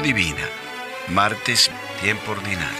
[0.00, 0.48] Divina,
[1.08, 2.78] martes, tiempo ordinario.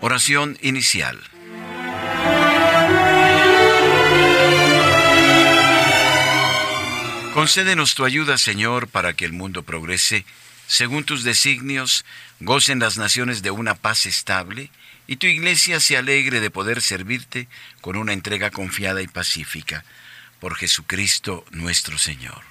[0.00, 1.18] Oración inicial.
[7.34, 10.24] Concédenos tu ayuda, Señor, para que el mundo progrese
[10.70, 12.04] según tus designios,
[12.38, 14.70] gocen las naciones de una paz estable
[15.08, 17.48] y tu iglesia se alegre de poder servirte
[17.80, 19.84] con una entrega confiada y pacífica.
[20.38, 22.42] Por Jesucristo nuestro Señor.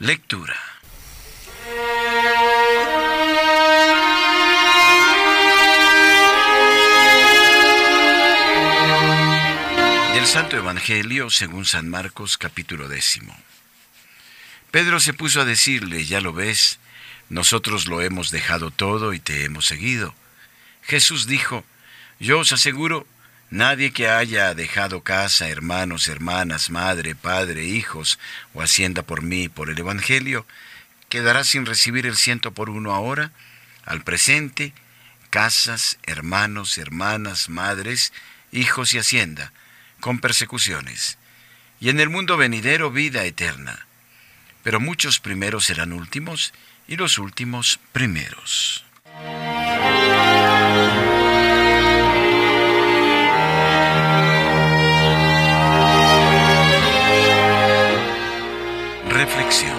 [0.00, 0.54] Lectura.
[10.26, 13.36] Santo Evangelio según San Marcos capítulo décimo.
[14.70, 16.78] Pedro se puso a decirle, ya lo ves,
[17.28, 20.14] nosotros lo hemos dejado todo y te hemos seguido.
[20.82, 21.64] Jesús dijo,
[22.18, 23.06] yo os aseguro,
[23.50, 28.18] nadie que haya dejado casa, hermanos, hermanas, madre, padre, hijos
[28.54, 30.46] o hacienda por mí, por el Evangelio,
[31.08, 33.30] quedará sin recibir el ciento por uno ahora,
[33.84, 34.72] al presente,
[35.30, 38.12] casas, hermanos, hermanas, madres,
[38.52, 39.52] hijos y hacienda,
[40.04, 41.16] con persecuciones,
[41.80, 43.86] y en el mundo venidero vida eterna.
[44.62, 46.52] Pero muchos primeros serán últimos
[46.86, 48.84] y los últimos primeros.
[59.08, 59.78] Reflexión.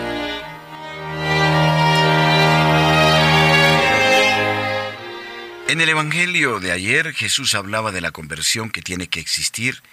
[5.67, 9.83] En el Evangelio de ayer Jesús hablaba de la conversión que tiene que existir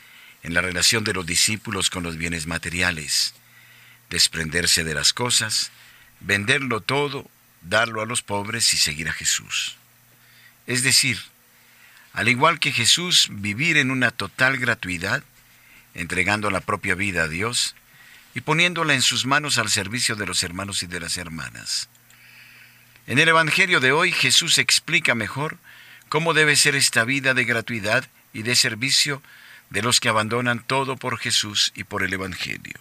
[0.42, 3.34] en la relación de los discípulos con los bienes materiales,
[4.10, 5.70] desprenderse de las cosas,
[6.20, 7.30] venderlo todo,
[7.62, 9.76] darlo a los pobres y seguir a Jesús.
[10.66, 11.18] Es decir,
[12.12, 15.22] al igual que Jesús, vivir en una total gratuidad,
[15.94, 17.74] entregando la propia vida a Dios
[18.34, 21.88] y poniéndola en sus manos al servicio de los hermanos y de las hermanas.
[23.06, 25.58] En el Evangelio de hoy Jesús explica mejor
[26.08, 29.22] cómo debe ser esta vida de gratuidad y de servicio
[29.72, 32.74] de los que abandonan todo por Jesús y por el Evangelio.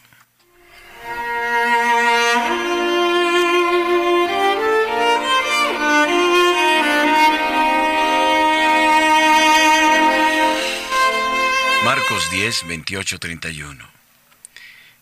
[11.85, 13.89] Marcos 10, 28, 31.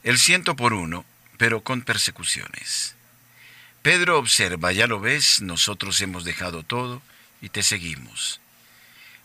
[0.03, 1.05] El ciento por uno,
[1.37, 2.95] pero con persecuciones.
[3.81, 7.01] Pedro observa, ya lo ves, nosotros hemos dejado todo
[7.41, 8.41] y te seguimos.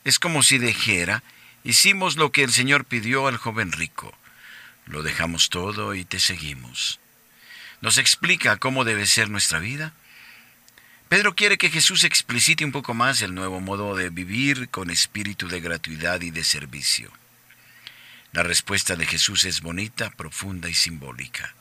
[0.05, 1.23] Es como si dijera,
[1.65, 4.13] Hicimos lo que el Señor pidió al joven rico.
[4.85, 7.01] Lo dejamos todo y te seguimos.
[7.81, 9.95] ¿Nos explica cómo debe ser nuestra vida?
[11.09, 15.49] Pedro quiere que Jesús explicite un poco más el nuevo modo de vivir con espíritu
[15.49, 17.11] de gratuidad y de servicio.
[18.33, 21.55] La respuesta de Jesús es bonita, profunda y simbólica.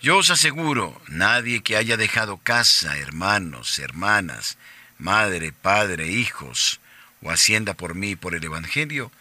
[0.00, 4.56] Yo os aseguro, nadie que haya dejado casa, hermanos, hermanas,
[4.98, 6.80] madre, padre, hijos,
[7.22, 9.12] o hacienda por mí por el Evangelio,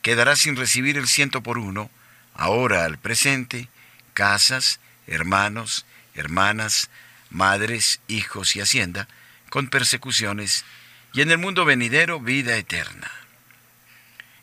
[0.00, 1.90] quedará sin recibir el ciento por uno,
[2.34, 3.68] ahora al presente,
[4.14, 6.90] casas, hermanos, hermanas,
[7.30, 9.08] madres, hijos y hacienda,
[9.50, 10.64] con persecuciones,
[11.12, 13.10] y en el mundo venidero vida eterna.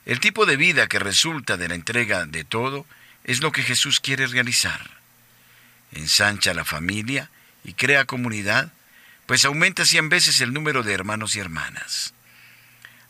[0.05, 2.85] El tipo de vida que resulta de la entrega de todo
[3.23, 4.91] es lo que Jesús quiere realizar.
[5.91, 7.29] Ensancha la familia
[7.63, 8.71] y crea comunidad,
[9.25, 12.13] pues aumenta cien veces el número de hermanos y hermanas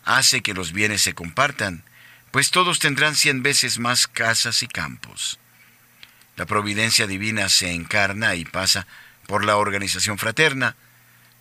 [0.05, 1.83] hace que los bienes se compartan,
[2.31, 5.39] pues todos tendrán cien veces más casas y campos.
[6.35, 8.87] La providencia divina se encarna y pasa
[9.27, 10.75] por la organización fraterna,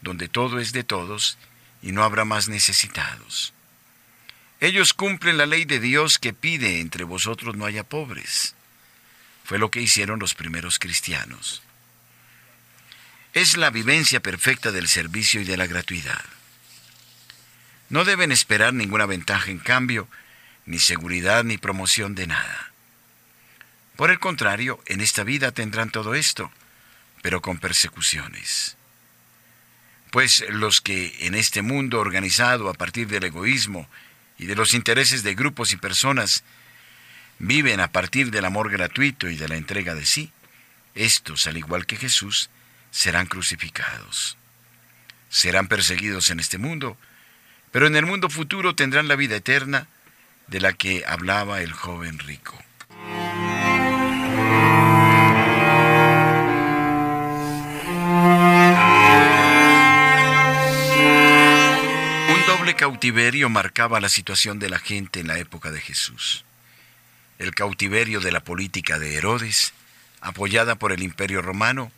[0.00, 1.38] donde todo es de todos
[1.82, 3.52] y no habrá más necesitados.
[4.60, 8.54] Ellos cumplen la ley de Dios que pide entre vosotros no haya pobres.
[9.44, 11.62] Fue lo que hicieron los primeros cristianos.
[13.34, 16.24] Es la vivencia perfecta del servicio y de la gratuidad.
[17.90, 20.08] No deben esperar ninguna ventaja en cambio,
[20.66, 22.72] ni seguridad ni promoción de nada.
[23.96, 26.52] Por el contrario, en esta vida tendrán todo esto,
[27.22, 28.76] pero con persecuciones.
[30.10, 33.88] Pues los que en este mundo organizado a partir del egoísmo
[34.38, 36.44] y de los intereses de grupos y personas
[37.38, 40.30] viven a partir del amor gratuito y de la entrega de sí,
[40.94, 42.50] estos, al igual que Jesús,
[42.90, 44.36] serán crucificados.
[45.30, 46.96] Serán perseguidos en este mundo,
[47.70, 49.88] pero en el mundo futuro tendrán la vida eterna
[50.46, 52.58] de la que hablaba el joven rico.
[62.28, 66.44] Un doble cautiverio marcaba la situación de la gente en la época de Jesús.
[67.38, 69.74] El cautiverio de la política de Herodes,
[70.20, 71.92] apoyada por el imperio romano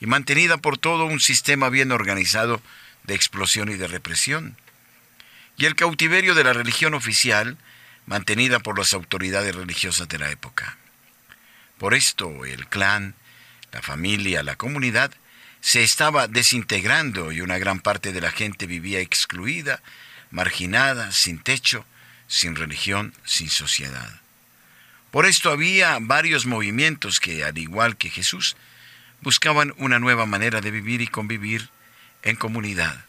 [0.00, 2.62] y mantenida por todo un sistema bien organizado
[3.04, 4.56] de explosión y de represión
[5.56, 7.56] y el cautiverio de la religión oficial,
[8.06, 10.76] mantenida por las autoridades religiosas de la época.
[11.78, 13.14] Por esto el clan,
[13.72, 15.12] la familia, la comunidad
[15.60, 19.80] se estaba desintegrando y una gran parte de la gente vivía excluida,
[20.30, 21.84] marginada, sin techo,
[22.26, 24.20] sin religión, sin sociedad.
[25.12, 28.56] Por esto había varios movimientos que, al igual que Jesús,
[29.20, 31.68] buscaban una nueva manera de vivir y convivir
[32.22, 33.04] en comunidad.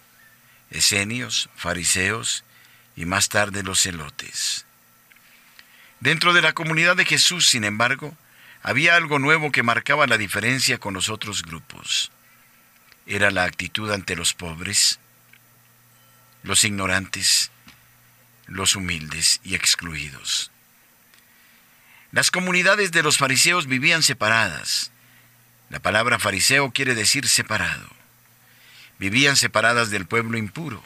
[0.73, 2.43] Esenios, fariseos
[2.95, 4.65] y más tarde los celotes.
[6.01, 8.17] Dentro de la comunidad de Jesús, sin embargo,
[8.61, 12.11] había algo nuevo que marcaba la diferencia con los otros grupos
[13.05, 14.99] era la actitud ante los pobres,
[16.43, 17.51] los ignorantes,
[18.47, 20.51] los humildes y excluidos.
[22.11, 24.91] Las comunidades de los fariseos vivían separadas.
[25.69, 27.89] La palabra fariseo quiere decir separado.
[29.03, 30.81] Vivían separadas del pueblo impuro.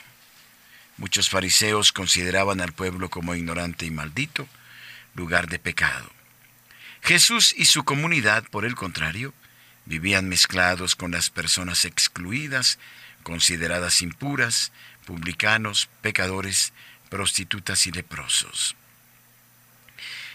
[0.97, 4.47] Muchos fariseos consideraban al pueblo como ignorante y maldito,
[5.13, 6.09] lugar de pecado.
[7.03, 9.35] Jesús y su comunidad, por el contrario,
[9.85, 12.79] Vivían mezclados con las personas excluidas,
[13.21, 14.71] consideradas impuras,
[15.05, 16.73] publicanos, pecadores,
[17.09, 18.75] prostitutas y leprosos.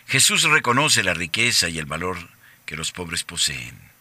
[0.06, 2.31] Jesús reconoce la riqueza y el valor
[2.64, 3.92] que los pobres poseen.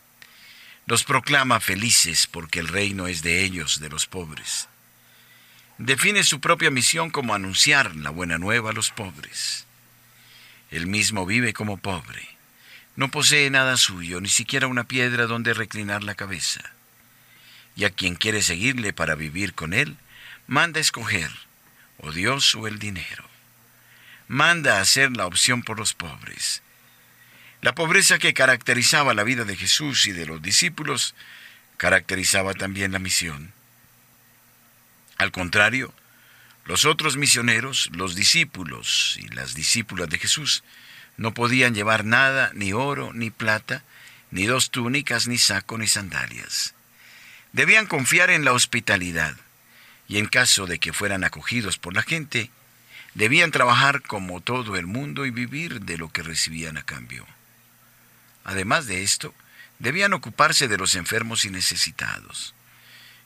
[0.92, 4.68] Los proclama felices porque el reino es de ellos, de los pobres.
[5.78, 9.66] Define su propia misión como anunciar la buena nueva a los pobres.
[10.70, 12.28] Él mismo vive como pobre
[12.98, 16.60] no posee nada suyo, ni siquiera una piedra donde reclinar la cabeza.
[17.76, 19.96] Y a quien quiere seguirle para vivir con él,
[20.46, 21.32] manda escoger
[22.00, 23.24] o Dios o el dinero.
[24.28, 26.62] Manda hacer la opción por los pobres.
[27.62, 31.13] La pobreza que caracterizaba la vida de Jesús y de los discípulos
[31.78, 33.54] caracterizaba también la misión.
[35.18, 35.94] Al contrario,
[36.66, 40.63] los otros misioneros, los discípulos y las discípulas de Jesús,
[41.18, 43.84] no podían llevar nada, ni oro, ni plata,
[44.31, 46.74] ni dos túnicas, ni saco, ni sandalias.
[47.54, 49.36] Debían confiar en la hospitalidad,
[50.08, 52.50] y en caso de que fueran acogidos por la gente,
[53.13, 57.28] debían trabajar como todo el mundo y vivir de lo que recibían a cambio.
[58.44, 59.34] Además de esto,
[59.80, 62.54] debían ocuparse de los enfermos y necesitados.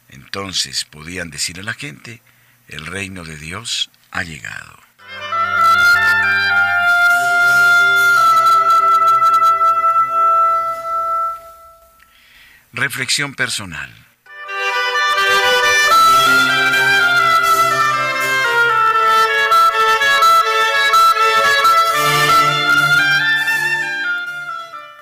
[0.10, 2.22] Entonces podían decir a la gente,
[2.68, 4.80] el reino de Dios ha llegado.
[12.74, 14.05] Reflexión personal.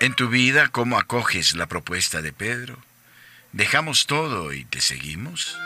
[0.04, 2.78] En tu vida, ¿cómo acoges la propuesta de Pedro?
[3.54, 5.58] ¿Dejamos todo y te seguimos?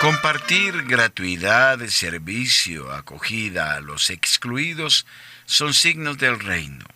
[0.00, 5.06] Compartir gratuidad, servicio, acogida a los excluidos
[5.46, 6.86] son signos del reino.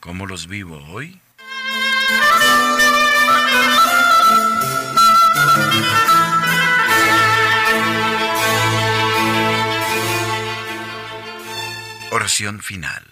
[0.00, 1.18] ¿Cómo los vivo hoy?
[12.20, 13.02] Oración final.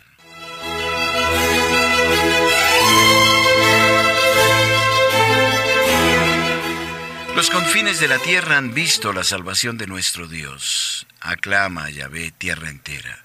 [7.35, 11.07] Los confines de la tierra han visto la salvación de nuestro Dios.
[11.23, 13.25] Aclama Yahvé tierra entera.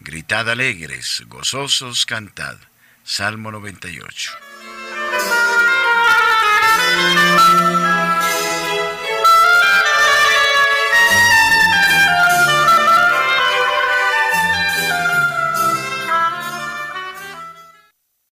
[0.00, 2.58] Gritad alegres, gozosos, cantad.
[3.02, 4.32] Salmo 98.